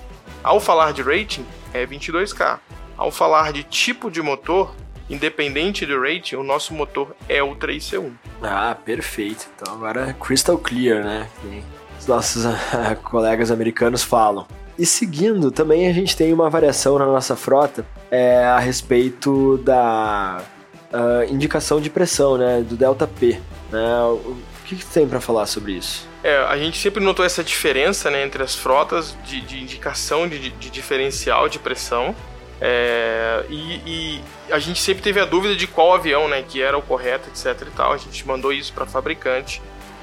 Ao 0.43 0.59
falar 0.59 0.95
de 0.95 1.03
rating, 1.03 1.45
é 1.75 1.87
22K. 1.87 2.59
Ao 2.97 3.11
falar 3.11 3.53
de 3.53 3.63
tipo 3.63 4.11
de 4.11 4.23
motor, 4.23 4.75
independente 5.09 5.87
do 5.87 6.01
rating, 6.01 6.37
o 6.37 6.43
nosso 6.43 6.75
motor 6.75 7.15
é 7.29 7.43
o 7.43 7.55
3C1. 7.55 8.13
Ah, 8.43 8.77
perfeito. 8.85 9.49
Então 9.55 9.75
agora 9.75 10.11
é 10.11 10.13
crystal 10.13 10.59
clear, 10.59 11.05
né? 11.05 11.29
Os 11.99 12.07
nossos 12.07 12.45
colegas 13.05 13.51
americanos 13.51 14.03
falam. 14.03 14.47
E 14.79 14.85
seguindo, 14.85 15.51
também 15.51 15.89
a 15.89 15.93
gente 15.93 16.17
tem 16.17 16.33
uma 16.33 16.51
variação 16.51 16.99
na 16.99 17.07
nossa 17.07 17.35
frota 17.35 17.87
é, 18.11 18.45
a 18.45 18.59
respeito 18.59 19.57
da 19.59 20.43
uh, 20.93 21.33
indicação 21.33 21.81
de 21.81 21.89
pressão, 21.89 22.37
né? 22.37 22.61
Do 22.61 22.77
delta 22.77 23.07
P. 23.07 23.41
Né? 23.71 24.03
O 24.03 24.37
que, 24.67 24.77
que 24.77 24.85
tem 24.87 25.09
para 25.09 25.21
falar 25.21 25.47
sobre 25.47 25.73
isso? 25.73 26.07
É, 26.23 26.39
a 26.39 26.57
gente 26.59 26.79
sempre 26.79 27.03
notou 27.03 27.25
essa 27.25 27.43
diferença 27.43 28.11
né, 28.11 28.25
entre 28.25 28.43
as 28.43 28.55
frotas 28.55 29.17
de, 29.25 29.41
de 29.41 29.63
indicação 29.63 30.29
de, 30.29 30.51
de 30.51 30.71
diferencial 30.71 31.49
de 31.49 31.59
pressão 31.59 32.15
É, 32.61 33.45
e, 33.51 33.83
e, 33.87 34.23
a 34.51 34.59
gente 34.59 34.81
sempre 34.81 35.03
teve 35.03 35.21
a 35.21 35.25
dúvida 35.25 35.55
de 35.55 35.67
qual 35.67 35.95
avião, 35.95 36.29
né, 36.29 36.43
que 36.43 36.63
era 36.63 36.77
o 36.77 36.83
correto, 36.83 37.29
etc 37.29 37.69
e 37.69 37.71
tal. 37.73 37.93
A 37.93 37.99
gente 37.99 38.27
mandou 38.27 38.53
isso 38.53 38.73
para 38.73 38.87
fabricante 38.87 39.61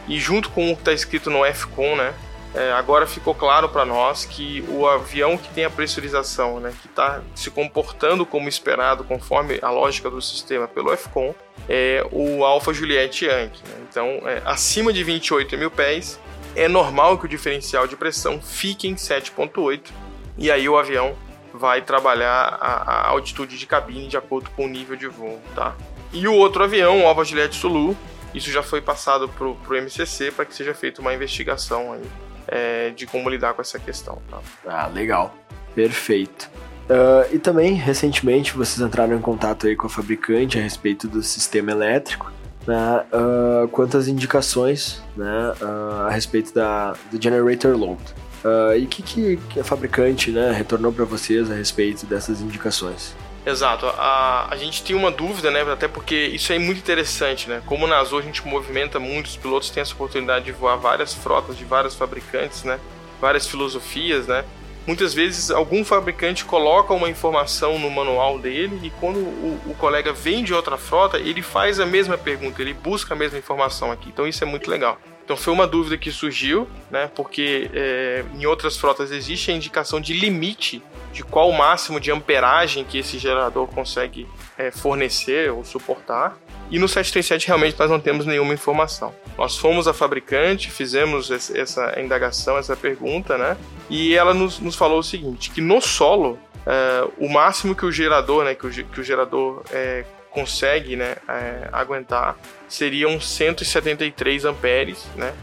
e 0.08 0.20
junto 0.20 0.50
com 0.50 0.72
o 0.72 0.76
que 0.76 0.82
está 0.82 0.94
escrito 0.94 1.30
no 1.30 1.44
FCON, 1.46 1.96
né, 1.96 2.14
é, 2.56 2.72
agora 2.74 3.08
ficou 3.08 3.34
claro 3.34 3.68
para 3.68 3.84
nós 3.84 4.26
que 4.26 4.64
o 4.70 4.88
avião 4.88 5.38
que 5.38 5.50
tem 5.50 5.66
a 5.66 5.70
pressurização, 5.72 6.60
né, 6.60 6.72
que 6.82 6.88
está 6.88 7.22
se 7.34 7.50
comportando 7.50 8.26
como 8.26 8.48
esperado, 8.48 9.04
conforme 9.04 9.58
a 9.62 9.72
lógica 9.72 10.10
do 10.10 10.22
sistema 10.22 10.68
pelo 10.68 10.96
FCON, 10.96 11.34
é 11.68 12.06
o 12.12 12.44
Alpha 12.44 12.72
Juliet 12.72 13.26
Yankee. 13.26 13.64
Né? 13.68 13.76
Então, 13.90 14.08
é, 14.28 14.42
acima 14.46 14.94
de 14.94 15.04
28 15.04 15.58
mil 15.58 15.72
pés, 15.72 16.20
é 16.56 16.68
normal 16.68 17.18
que 17.18 17.26
o 17.26 17.28
diferencial 17.28 17.88
de 17.88 17.96
pressão 17.96 18.40
fique 18.40 18.88
em 18.88 18.94
7.8 18.94 19.90
e 20.38 20.52
aí 20.52 20.70
o 20.70 20.78
avião 20.78 21.16
vai 21.54 21.82
trabalhar 21.82 22.58
a, 22.60 22.92
a, 22.92 23.08
altitude 23.10 23.58
de 23.58 23.66
cabine 23.66 24.08
de 24.08 24.18
acordo 24.18 24.50
com 24.52 24.66
o 24.66 24.68
nível 24.68 24.96
de 24.96 25.08
voo, 25.08 25.40
tá? 25.54 25.76
E 26.12 26.28
o 26.28 26.34
outro 26.34 26.64
avião, 26.64 27.04
o 27.04 27.08
Alpha 27.08 27.24
Juliet 27.24 27.54
Sulu, 27.56 27.96
isso 28.34 28.52
já 28.52 28.64
foi 28.64 28.82
passado 28.82 29.30
para 29.30 29.48
o 29.48 29.82
MCC 29.82 30.32
para 30.32 30.46
que 30.46 30.56
seja 30.56 30.74
feita 30.74 31.02
uma 31.02 31.14
investigação 31.14 31.94
aí, 31.94 32.02
é, 32.48 32.90
de 32.90 33.06
como 33.06 33.30
lidar 33.30 33.54
com 33.54 33.62
essa 33.62 33.80
questão, 33.80 34.22
tá? 34.30 34.40
Ah, 34.66 34.88
legal. 34.88 35.36
Perfeito. 35.76 36.50
Uh, 36.84 37.34
e 37.34 37.40
também, 37.40 37.74
recentemente, 37.76 38.54
vocês 38.54 38.86
entraram 38.86 39.16
em 39.16 39.22
contato 39.22 39.68
aí 39.68 39.76
com 39.76 39.88
a 39.88 39.90
fabricante 39.90 40.60
a 40.60 40.62
respeito 40.62 41.08
do 41.08 41.24
sistema 41.24 41.72
elétrico, 41.72 42.32
né? 42.68 43.04
Uh, 43.14 43.68
quantas 43.70 44.08
indicações 44.08 45.02
né, 45.16 45.54
uh, 45.62 46.08
a 46.08 46.10
respeito 46.10 46.54
da, 46.54 46.94
do 47.12 47.22
generator 47.22 47.78
load. 47.78 48.02
Uh, 48.44 48.78
e 48.78 48.84
o 48.84 48.88
que, 48.88 49.38
que, 49.38 49.60
a 49.60 49.64
fabricante 49.64 50.30
né, 50.30 50.52
retornou 50.52 50.92
para 50.92 51.06
vocês 51.06 51.50
a 51.50 51.54
respeito 51.54 52.06
dessas 52.06 52.42
indicações? 52.42 53.16
Exato. 53.46 53.86
A, 53.88 54.48
a 54.50 54.56
gente 54.56 54.84
tinha 54.84 54.98
uma 54.98 55.12
dúvida, 55.12 55.52
né? 55.52 55.62
Até 55.62 55.88
porque 55.88 56.16
isso 56.16 56.52
é 56.54 56.60
muito 56.60 56.78
interessante, 56.78 57.50
né? 57.50 57.62
Como 57.66 57.88
na 57.88 57.98
Azul 57.98 58.20
a 58.20 58.22
gente 58.22 58.46
movimenta 58.48 59.00
muito, 59.00 59.28
os 59.28 59.38
pilotos 59.38 59.70
têm 59.70 59.82
essa 59.82 59.94
oportunidade 59.94 60.46
de 60.46 60.52
voar 60.52 60.78
várias 60.78 61.14
frotas 61.14 61.58
de 61.58 61.66
vários 61.66 61.96
fabricantes, 61.96 62.64
né? 62.64 62.80
Várias 63.20 63.48
filosofias, 63.48 64.28
né? 64.28 64.46
Muitas 64.86 65.14
vezes 65.14 65.50
algum 65.50 65.84
fabricante 65.84 66.44
coloca 66.44 66.94
uma 66.94 67.10
informação 67.10 67.80
no 67.80 67.90
manual 67.90 68.38
dele 68.38 68.80
e 68.84 68.90
quando 68.90 69.18
o, 69.18 69.62
o, 69.68 69.76
colega 69.76 70.12
vem 70.12 70.44
de 70.44 70.54
outra 70.54 70.78
frota, 70.78 71.18
ele 71.18 71.42
faz 71.42 71.80
a 71.80 71.86
mesma 71.86 72.18
pergunta, 72.18 72.62
ele 72.62 72.74
busca 72.74 73.14
a 73.14 73.18
mesma 73.18 73.38
informação 73.38 73.92
aqui. 73.92 74.10
Então 74.10 74.28
isso 74.28 74.44
é 74.44 74.48
muito 74.48 74.70
legal. 74.70 75.00
Então 75.24 75.38
foi 75.38 75.54
uma 75.54 75.66
dúvida 75.66 75.98
que 75.98 76.12
surgiu, 76.12 76.68
né? 76.92 77.10
Porque 77.16 77.70
é, 77.74 78.26
em 78.36 78.46
outras 78.46 78.76
frotas 78.76 79.12
existe 79.12 79.52
a 79.52 79.54
indicação 79.54 80.02
de 80.02 80.14
limite 80.14 80.84
de 81.14 81.24
qual 81.24 81.50
o 81.50 81.58
máximo 81.58 82.00
de 82.00 82.12
amperagem 82.12 82.84
que 82.84 82.98
esse 82.98 83.18
gerador 83.18 83.68
consegue 83.68 84.28
é, 84.58 84.72
fornecer 84.72 85.52
ou 85.52 85.64
suportar. 85.64 86.38
E 86.70 86.80
no 86.80 86.88
737 86.88 87.48
realmente 87.48 87.80
nós 87.80 87.90
não 87.90 88.00
temos 88.00 88.26
nenhuma 88.26 88.54
informação. 88.54 89.14
Nós 89.38 89.58
fomos 89.58 89.88
a 89.88 89.94
fabricante, 89.94 90.70
fizemos 90.70 91.32
essa 91.32 92.00
indagação, 92.02 92.58
essa 92.58 92.76
pergunta, 92.76 93.38
né? 93.38 93.56
E 93.90 94.16
ela 94.16 94.34
nos, 94.34 94.60
nos 94.60 94.76
falou 94.76 95.00
o 95.00 95.04
seguinte, 95.04 95.52
que 95.52 95.62
no 95.62 95.80
solo, 95.80 96.40
é, 96.66 97.08
o 97.18 97.30
máximo 97.30 97.76
que 97.76 97.86
o 97.86 97.92
gerador, 97.92 98.46
né, 98.46 98.56
que 98.56 98.66
o, 98.66 98.70
que 98.70 99.00
o 99.00 99.04
gerador 99.04 99.64
é, 99.72 100.06
consegue 100.34 100.96
né, 100.96 101.16
é, 101.28 101.70
aguentar 101.72 102.36
seriam 102.68 103.20
173 103.20 104.46
amperes, 104.46 105.06
né? 105.16 105.34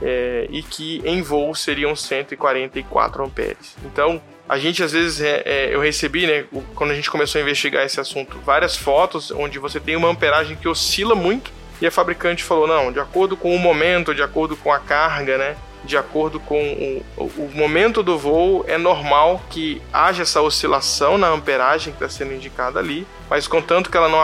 É, 0.00 0.46
e 0.48 0.62
que 0.62 1.02
em 1.04 1.20
voo 1.22 1.52
seriam 1.56 1.96
144 1.96 3.24
amperes. 3.24 3.76
Então, 3.84 4.22
a 4.48 4.56
gente 4.56 4.80
às 4.80 4.92
vezes 4.92 5.20
é, 5.20 5.74
eu 5.74 5.80
recebi, 5.80 6.24
né, 6.24 6.44
quando 6.76 6.92
a 6.92 6.94
gente 6.94 7.10
começou 7.10 7.40
a 7.40 7.42
investigar 7.42 7.84
esse 7.84 7.98
assunto, 8.00 8.38
várias 8.38 8.76
fotos 8.76 9.32
onde 9.32 9.58
você 9.58 9.80
tem 9.80 9.96
uma 9.96 10.08
amperagem 10.08 10.56
que 10.56 10.68
oscila 10.68 11.16
muito 11.16 11.50
e 11.80 11.86
a 11.86 11.90
fabricante 11.90 12.44
falou 12.44 12.68
não, 12.68 12.92
de 12.92 13.00
acordo 13.00 13.36
com 13.36 13.54
o 13.54 13.58
momento, 13.58 14.14
de 14.14 14.22
acordo 14.22 14.56
com 14.56 14.72
a 14.72 14.78
carga, 14.78 15.36
né, 15.36 15.56
de 15.88 15.96
acordo 15.96 16.38
com 16.38 17.02
o, 17.16 17.24
o 17.24 17.50
momento 17.54 18.02
do 18.02 18.18
voo, 18.18 18.62
é 18.68 18.76
normal 18.76 19.40
que 19.48 19.80
haja 19.90 20.22
essa 20.22 20.42
oscilação 20.42 21.16
na 21.16 21.28
amperagem 21.28 21.94
que 21.94 22.04
está 22.04 22.14
sendo 22.14 22.34
indicada 22.34 22.78
ali, 22.78 23.06
mas 23.30 23.48
contanto 23.48 23.90
que 23.90 23.96
ela 23.96 24.08
não, 24.08 24.18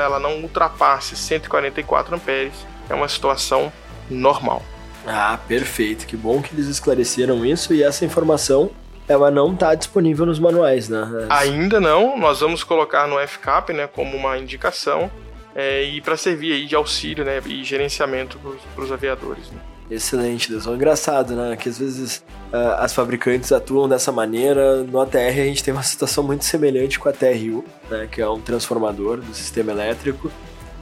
ela 0.00 0.18
não 0.18 0.40
ultrapasse 0.40 1.14
144 1.14 2.16
amperes, 2.16 2.54
é 2.88 2.94
uma 2.94 3.06
situação 3.06 3.70
normal. 4.08 4.62
Ah, 5.06 5.38
perfeito. 5.46 6.06
Que 6.06 6.16
bom 6.16 6.40
que 6.40 6.54
eles 6.54 6.66
esclareceram 6.66 7.44
isso 7.44 7.74
e 7.74 7.82
essa 7.82 8.06
informação 8.06 8.70
ela 9.06 9.30
não 9.30 9.52
está 9.52 9.74
disponível 9.74 10.24
nos 10.24 10.38
manuais, 10.38 10.88
né? 10.88 11.06
Ainda 11.28 11.78
não. 11.78 12.18
Nós 12.18 12.40
vamos 12.40 12.64
colocar 12.64 13.06
no 13.06 13.18
FCAP, 13.28 13.74
né, 13.74 13.86
como 13.86 14.16
uma 14.16 14.38
indicação 14.38 15.10
é, 15.54 15.82
e 15.82 16.00
para 16.00 16.16
servir 16.16 16.54
aí 16.54 16.64
de 16.64 16.74
auxílio, 16.74 17.22
né, 17.22 17.42
e 17.44 17.62
gerenciamento 17.62 18.40
para 18.74 18.82
os 18.84 18.90
aviadores. 18.90 19.50
Né? 19.50 19.58
Excelente, 19.94 20.50
Deus. 20.50 20.66
É 20.66 20.70
engraçado, 20.70 21.34
né? 21.34 21.56
Que 21.56 21.68
às 21.68 21.78
vezes 21.78 22.24
uh, 22.52 22.74
as 22.78 22.92
fabricantes 22.92 23.52
atuam 23.52 23.88
dessa 23.88 24.10
maneira. 24.10 24.82
No 24.82 25.00
ATR 25.00 25.18
a 25.18 25.44
gente 25.44 25.62
tem 25.62 25.72
uma 25.72 25.82
situação 25.82 26.24
muito 26.24 26.44
semelhante 26.44 26.98
com 26.98 27.08
a 27.08 27.12
TRU, 27.12 27.64
né? 27.90 28.08
Que 28.10 28.20
é 28.20 28.28
um 28.28 28.40
transformador 28.40 29.18
do 29.18 29.34
sistema 29.34 29.70
elétrico. 29.70 30.30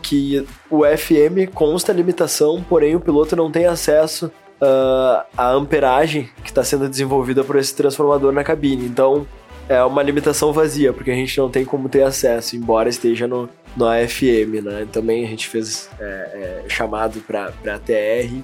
Que 0.01 0.47
o 0.71 0.83
FM 0.85 1.53
consta 1.55 1.93
a 1.93 1.95
limitação, 1.95 2.65
porém 2.69 2.97
o 2.97 3.01
piloto 3.01 3.37
não 3.37 3.51
tem 3.51 3.67
acesso 3.67 4.27
uh, 4.61 5.25
à 5.37 5.51
amperagem 5.51 6.29
que 6.43 6.51
está 6.51 6.65
sendo 6.65 6.89
desenvolvida 6.89 7.45
por 7.45 7.57
esse 7.57 7.75
transformador 7.75 8.33
na 8.33 8.43
cabine. 8.43 8.87
Então 8.87 9.27
é 9.69 9.83
uma 9.85 10.03
limitação 10.03 10.53
vazia, 10.53 10.93
porque 10.93 11.11
a 11.11 11.15
gente 11.15 11.39
não 11.39 11.51
tem 11.51 11.65
como 11.65 11.89
ter 11.89 12.03
acesso, 12.03 12.57
embora 12.57 12.89
esteja 12.89 13.29
no, 13.29 13.49
no 13.77 13.87
AFM, 13.87 14.63
né? 14.63 14.87
Também 14.91 15.25
a 15.25 15.29
gente 15.29 15.49
fez 15.49 15.89
é, 16.01 16.05
é, 16.05 16.65
chamado 16.69 17.21
para 17.21 17.79
TR 17.79 18.43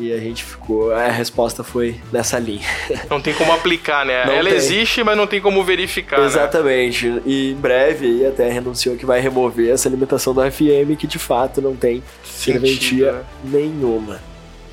e 0.00 0.12
a 0.12 0.18
gente 0.18 0.42
ficou. 0.42 0.92
A 0.92 1.08
resposta 1.08 1.62
foi 1.62 2.00
nessa 2.10 2.38
linha. 2.38 2.66
Não 3.10 3.20
tem 3.20 3.34
como 3.34 3.52
aplicar, 3.52 4.04
né? 4.06 4.24
Não 4.24 4.32
Ela 4.32 4.48
tem. 4.48 4.56
existe, 4.56 5.04
mas 5.04 5.16
não 5.16 5.26
tem 5.26 5.40
como 5.40 5.62
verificar. 5.62 6.20
Né? 6.20 6.26
Exatamente. 6.26 7.08
Né? 7.08 7.22
E 7.26 7.50
em 7.52 7.54
breve 7.54 8.06
aí 8.06 8.26
até 8.26 8.48
renunciou 8.50 8.96
que 8.96 9.04
vai 9.04 9.20
remover 9.20 9.70
essa 9.70 9.88
limitação 9.88 10.32
do 10.32 10.40
FM, 10.40 10.96
que 10.98 11.06
de 11.06 11.18
fato 11.18 11.60
não 11.60 11.76
tem 11.76 12.02
Sentido, 12.24 12.66
serventia 12.66 13.12
né? 13.12 13.24
nenhuma. 13.44 14.20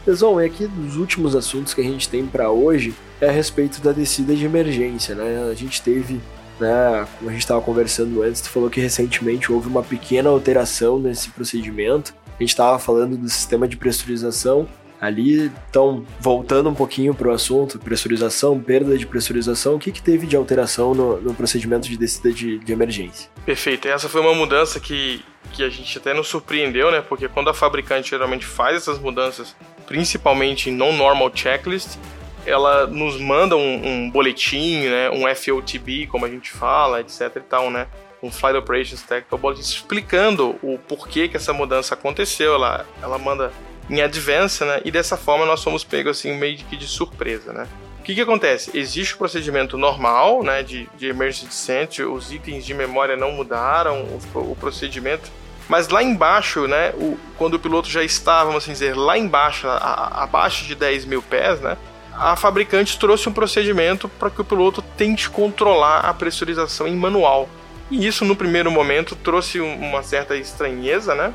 Pessoal, 0.05 0.41
e 0.41 0.45
aqui 0.45 0.67
dos 0.67 0.95
últimos 0.95 1.35
assuntos 1.35 1.73
que 1.73 1.81
a 1.81 1.83
gente 1.83 2.07
tem 2.07 2.25
para 2.25 2.49
hoje 2.49 2.93
é 3.19 3.27
a 3.27 3.31
respeito 3.31 3.81
da 3.81 3.91
descida 3.91 4.33
de 4.33 4.45
emergência, 4.45 5.13
né? 5.13 5.49
A 5.51 5.53
gente 5.53 5.81
teve 5.81 6.21
né, 6.59 7.07
como 7.17 7.29
a 7.29 7.33
gente 7.33 7.41
estava 7.41 7.61
conversando 7.61 8.23
antes, 8.23 8.41
tu 8.41 8.49
falou 8.49 8.69
que 8.69 8.79
recentemente 8.79 9.51
houve 9.51 9.67
uma 9.67 9.83
pequena 9.83 10.29
alteração 10.29 10.97
nesse 10.97 11.29
procedimento. 11.29 12.13
A 12.27 12.43
gente 12.43 12.49
estava 12.49 12.79
falando 12.79 13.17
do 13.17 13.27
sistema 13.27 13.67
de 13.67 13.75
pressurização 13.75 14.67
ali. 14.99 15.51
Então, 15.69 16.05
voltando 16.19 16.69
um 16.69 16.73
pouquinho 16.73 17.13
para 17.13 17.27
o 17.27 17.31
assunto, 17.31 17.79
pressurização, 17.79 18.59
perda 18.59 18.97
de 18.97 19.05
pressurização, 19.05 19.75
o 19.75 19.79
que, 19.79 19.91
que 19.91 20.01
teve 20.01 20.27
de 20.27 20.35
alteração 20.35 20.93
no, 20.93 21.21
no 21.21 21.33
procedimento 21.33 21.87
de 21.87 21.97
descida 21.97 22.31
de, 22.31 22.59
de, 22.59 22.73
emergência? 22.73 23.29
Perfeito. 23.45 23.87
Essa 23.87 24.09
foi 24.09 24.21
uma 24.21 24.33
mudança 24.33 24.79
que, 24.79 25.23
que 25.53 25.63
a 25.63 25.69
gente 25.69 25.97
até 25.97 26.13
nos 26.13 26.27
surpreendeu, 26.27 26.91
né? 26.91 27.01
Porque 27.01 27.27
quando 27.27 27.49
a 27.49 27.53
fabricante 27.53 28.09
geralmente 28.09 28.45
faz 28.45 28.77
essas 28.77 28.99
mudanças, 28.99 29.55
principalmente 29.85 30.69
em 30.69 30.73
non-normal 30.73 31.31
checklist, 31.33 31.97
ela 32.45 32.87
nos 32.87 33.19
manda 33.19 33.55
um, 33.55 33.87
um 33.87 34.09
boletim, 34.09 34.87
né? 34.87 35.09
Um 35.09 35.23
FOTB, 35.35 36.07
como 36.07 36.25
a 36.25 36.29
gente 36.29 36.49
fala, 36.49 37.01
etc 37.01 37.31
e 37.35 37.39
tal, 37.41 37.69
né? 37.69 37.87
um 38.21 38.31
Flight 38.31 38.57
Operations 38.57 39.01
Technical 39.03 39.37
Bulletin 39.37 39.61
explicando 39.61 40.55
o 40.61 40.79
porquê 40.87 41.27
que 41.27 41.37
essa 41.37 41.53
mudança 41.53 41.93
aconteceu. 41.93 42.55
Ela, 42.55 42.85
ela 43.01 43.17
manda 43.17 43.51
em 43.89 44.01
advance, 44.01 44.63
né? 44.63 44.81
E 44.83 44.91
dessa 44.91 45.17
forma 45.17 45.45
nós 45.45 45.59
somos 45.59 45.83
pegos 45.83 46.19
assim 46.19 46.35
meio 46.35 46.57
que 46.57 46.75
de 46.75 46.87
surpresa, 46.87 47.53
né? 47.53 47.67
O 47.99 48.03
que, 48.03 48.15
que 48.15 48.21
acontece? 48.21 48.71
Existe 48.77 49.15
o 49.15 49.17
procedimento 49.17 49.77
normal, 49.77 50.41
né, 50.41 50.63
de, 50.63 50.89
de 50.97 51.07
emergency 51.07 51.45
descent, 51.45 51.99
os 51.99 52.31
itens 52.31 52.65
de 52.65 52.73
memória 52.73 53.17
não 53.17 53.33
mudaram, 53.33 54.03
o, 54.33 54.39
o 54.51 54.55
procedimento, 54.55 55.29
mas 55.67 55.89
lá 55.89 56.01
embaixo, 56.01 56.67
né, 56.67 56.91
o, 56.91 57.17
quando 57.37 57.55
o 57.55 57.59
piloto 57.59 57.89
já 57.89 58.01
estava, 58.01 58.45
vamos 58.45 58.63
assim 58.63 58.71
dizer, 58.71 58.95
lá 58.95 59.17
embaixo, 59.17 59.67
a, 59.67 59.75
a, 59.75 60.23
abaixo 60.23 60.63
de 60.63 60.73
10 60.73 61.03
mil 61.03 61.21
pés, 61.21 61.59
né, 61.59 61.75
a 62.13 62.35
fabricante 62.35 62.97
trouxe 62.97 63.29
um 63.29 63.33
procedimento 63.33 64.09
para 64.09 64.29
que 64.29 64.41
o 64.41 64.45
piloto 64.45 64.81
tente 64.81 65.29
controlar 65.29 65.99
a 65.99 66.13
pressurização 66.13 66.87
em 66.87 66.95
manual. 66.95 67.47
E 67.91 68.05
isso, 68.05 68.25
no 68.25 68.35
primeiro 68.35 68.71
momento, 68.71 69.15
trouxe 69.15 69.59
uma 69.59 70.01
certa 70.01 70.35
estranheza, 70.35 71.13
né? 71.13 71.33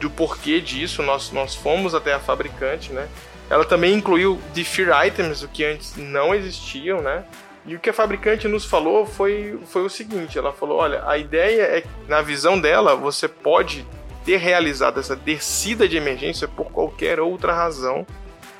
Do 0.00 0.10
porquê 0.10 0.60
disso, 0.60 1.02
nós, 1.02 1.30
nós 1.30 1.54
fomos 1.54 1.94
até 1.94 2.14
a 2.14 2.18
fabricante, 2.18 2.92
né? 2.92 3.06
Ela 3.48 3.64
também 3.64 3.94
incluiu 3.94 4.40
defer 4.54 4.88
items, 5.06 5.42
o 5.42 5.48
que 5.48 5.64
antes 5.64 5.96
não 5.96 6.34
existiam, 6.34 7.02
né? 7.02 7.24
E 7.66 7.76
o 7.76 7.78
que 7.78 7.90
a 7.90 7.92
fabricante 7.92 8.48
nos 8.48 8.64
falou 8.64 9.04
foi, 9.04 9.58
foi 9.66 9.82
o 9.82 9.90
seguinte: 9.90 10.38
ela 10.38 10.52
falou, 10.52 10.78
olha, 10.78 11.04
a 11.06 11.18
ideia 11.18 11.62
é 11.62 11.80
que, 11.82 11.88
na 12.08 12.22
visão 12.22 12.58
dela, 12.58 12.96
você 12.96 13.28
pode 13.28 13.86
ter 14.24 14.38
realizado 14.38 14.98
essa 14.98 15.14
descida 15.14 15.88
de 15.88 15.96
emergência 15.96 16.48
por 16.48 16.70
qualquer 16.70 17.20
outra 17.20 17.52
razão. 17.52 18.06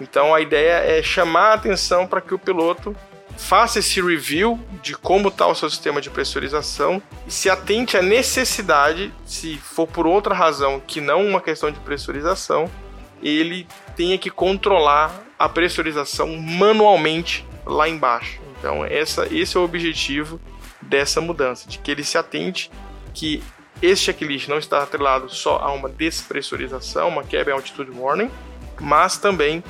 Então 0.00 0.35
a 0.35 0.40
ideia 0.40 0.99
é 0.99 1.02
chamar 1.02 1.50
a 1.50 1.54
atenção 1.54 2.06
para 2.06 2.20
que 2.20 2.35
o 2.35 2.38
piloto 2.38 2.97
faça 3.37 3.79
esse 3.79 4.01
review 4.01 4.61
de 4.83 4.95
como 4.95 5.29
está 5.29 5.47
o 5.47 5.55
seu 5.55 5.69
sistema 5.69 6.01
de 6.01 6.11
pressurização 6.11 7.03
e 7.27 7.31
se 7.31 7.49
atente 7.49 7.97
à 7.97 8.03
necessidade, 8.03 9.13
se 9.25 9.57
for 9.57 9.87
por 9.87 10.07
outra 10.07 10.35
razão 10.35 10.81
que 10.85 11.01
não 11.01 11.27
uma 11.27 11.41
questão 11.41 11.71
de 11.71 11.81
pressurização, 11.81 12.71
ele 13.23 13.67
tenha 13.97 14.17
que 14.19 14.31
controlar 14.31 15.13
a 15.39 15.49
pressurização 15.49 16.37
manualmente 16.37 17.47
lá 17.65 17.89
embaixo. 17.89 18.41
Então, 18.59 18.85
essa, 18.85 19.27
esse 19.35 19.57
é 19.57 19.61
o 19.61 19.65
objetivo 19.65 20.41
dessa 20.81 21.21
mudança, 21.21 21.69
de 21.69 21.79
que 21.79 21.91
ele 21.91 22.05
se 22.05 22.19
atente 22.19 22.71
que 23.15 23.43
esse 23.83 24.03
checklist 24.03 24.49
não 24.49 24.59
está 24.59 24.83
atrelado 24.83 25.29
só 25.29 25.59
a 25.59 25.73
uma 25.73 25.89
despressurização, 25.89 27.09
uma 27.09 27.25
quebra 27.25 27.53
em 27.53 27.57
altitude 27.57 27.91
warning, 27.91 28.31
mas 28.79 29.17
também 29.17 29.65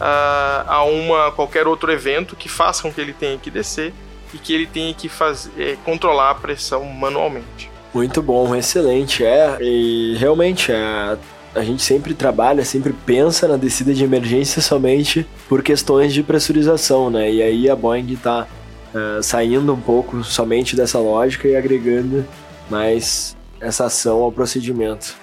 uh, 0.00 0.64
a 0.66 0.84
uma 0.84 1.30
qualquer 1.32 1.66
outro 1.66 1.92
evento 1.92 2.36
que 2.36 2.48
faça 2.48 2.82
com 2.82 2.92
que 2.92 3.00
ele 3.00 3.12
tenha 3.12 3.38
que 3.38 3.50
descer 3.50 3.92
e 4.32 4.38
que 4.38 4.52
ele 4.52 4.66
tenha 4.66 4.92
que 4.94 5.08
fazer, 5.08 5.50
é, 5.58 5.76
controlar 5.84 6.30
a 6.30 6.34
pressão 6.34 6.84
manualmente. 6.84 7.70
Muito 7.92 8.22
bom, 8.22 8.54
excelente. 8.54 9.24
É, 9.24 9.56
e 9.60 10.16
realmente 10.18 10.70
é, 10.70 11.16
a 11.54 11.64
gente 11.64 11.82
sempre 11.82 12.14
trabalha, 12.14 12.64
sempre 12.64 12.92
pensa 12.92 13.48
na 13.48 13.56
descida 13.56 13.94
de 13.94 14.04
emergência 14.04 14.60
somente 14.60 15.26
por 15.48 15.62
questões 15.62 16.12
de 16.12 16.22
pressurização, 16.22 17.10
né? 17.10 17.30
E 17.30 17.42
aí 17.42 17.70
a 17.70 17.74
Boeing 17.74 18.12
está 18.12 18.46
uh, 18.94 19.22
saindo 19.22 19.72
um 19.72 19.80
pouco 19.80 20.22
somente 20.22 20.76
dessa 20.76 20.98
lógica 20.98 21.48
e 21.48 21.56
agregando 21.56 22.24
mais 22.70 23.36
essa 23.60 23.86
ação 23.86 24.22
ao 24.22 24.30
procedimento. 24.30 25.16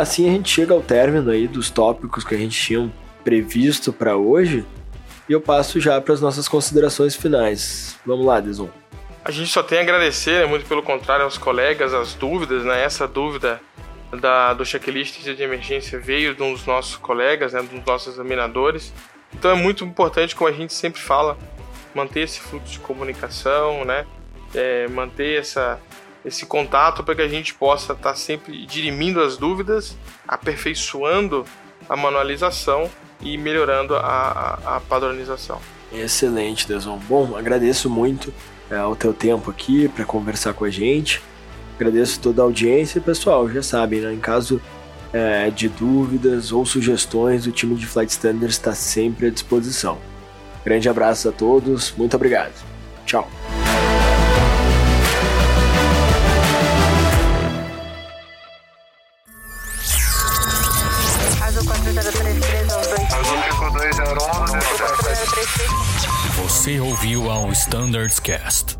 Assim 0.00 0.26
a 0.26 0.32
gente 0.32 0.48
chega 0.48 0.72
ao 0.72 0.80
término 0.80 1.30
aí 1.30 1.46
dos 1.46 1.68
tópicos 1.68 2.24
que 2.24 2.34
a 2.34 2.38
gente 2.38 2.58
tinha 2.58 2.90
previsto 3.22 3.92
para 3.92 4.16
hoje 4.16 4.64
e 5.28 5.32
eu 5.32 5.42
passo 5.42 5.78
já 5.78 6.00
para 6.00 6.14
as 6.14 6.22
nossas 6.22 6.48
considerações 6.48 7.14
finais. 7.14 7.98
Vamos 8.06 8.24
lá, 8.24 8.40
Deson. 8.40 8.70
A 9.22 9.30
gente 9.30 9.50
só 9.50 9.62
tem 9.62 9.78
a 9.78 9.82
agradecer, 9.82 10.40
né, 10.40 10.46
muito 10.46 10.64
pelo 10.64 10.82
contrário, 10.82 11.26
aos 11.26 11.36
colegas, 11.36 11.92
as 11.92 12.14
dúvidas, 12.14 12.64
né? 12.64 12.82
Essa 12.82 13.06
dúvida 13.06 13.60
da, 14.10 14.54
do 14.54 14.64
checklist 14.64 15.20
de 15.20 15.42
emergência 15.42 16.00
veio 16.00 16.34
de 16.34 16.42
um 16.42 16.54
dos 16.54 16.64
nossos 16.64 16.96
colegas, 16.96 17.52
né, 17.52 17.60
dos 17.60 17.84
nossos 17.84 18.14
examinadores. 18.14 18.94
Então 19.34 19.50
é 19.50 19.54
muito 19.54 19.84
importante, 19.84 20.34
como 20.34 20.48
a 20.48 20.52
gente 20.52 20.72
sempre 20.72 20.98
fala, 20.98 21.36
manter 21.94 22.20
esse 22.20 22.40
fluxo 22.40 22.72
de 22.72 22.80
comunicação, 22.80 23.84
né? 23.84 24.06
É, 24.54 24.88
manter 24.88 25.40
essa, 25.40 25.78
esse 26.24 26.46
contato 26.46 27.02
para 27.02 27.14
que 27.14 27.22
a 27.22 27.28
gente 27.28 27.54
possa 27.54 27.92
estar 27.92 28.10
tá 28.10 28.14
sempre 28.14 28.66
dirimindo 28.66 29.20
as 29.20 29.36
dúvidas, 29.36 29.96
aperfeiçoando 30.26 31.44
a 31.88 31.96
manualização 31.96 32.90
e 33.20 33.36
melhorando 33.36 33.94
a, 33.96 34.00
a, 34.00 34.76
a 34.76 34.80
padronização. 34.80 35.60
Excelente, 35.92 36.68
Deson. 36.68 36.98
Bom, 37.08 37.36
agradeço 37.36 37.90
muito 37.90 38.32
é, 38.70 38.82
o 38.84 38.94
teu 38.94 39.12
tempo 39.12 39.50
aqui 39.50 39.88
para 39.88 40.04
conversar 40.04 40.54
com 40.54 40.64
a 40.64 40.70
gente. 40.70 41.22
Agradeço 41.76 42.20
toda 42.20 42.42
a 42.42 42.44
audiência 42.44 42.98
e 42.98 43.02
pessoal, 43.02 43.48
já 43.48 43.62
sabem, 43.62 44.00
né? 44.00 44.12
Em 44.12 44.20
caso 44.20 44.60
é, 45.12 45.50
de 45.50 45.68
dúvidas 45.68 46.52
ou 46.52 46.64
sugestões, 46.64 47.46
o 47.46 47.52
time 47.52 47.74
de 47.74 47.86
Flight 47.86 48.12
Standards 48.12 48.56
está 48.56 48.74
sempre 48.74 49.26
à 49.26 49.30
disposição. 49.30 49.98
Grande 50.64 50.88
abraço 50.88 51.28
a 51.28 51.32
todos, 51.32 51.92
muito 51.96 52.14
obrigado. 52.14 52.54
Tchau. 53.06 53.39
Você 67.90 68.79